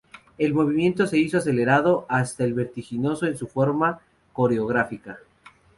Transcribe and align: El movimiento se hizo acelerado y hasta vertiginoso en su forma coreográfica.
El 0.39 0.55
movimiento 0.55 1.05
se 1.05 1.19
hizo 1.19 1.37
acelerado 1.37 2.07
y 2.09 2.13
hasta 2.15 2.47
vertiginoso 2.47 3.27
en 3.27 3.37
su 3.37 3.45
forma 3.45 3.99
coreográfica. 4.33 5.19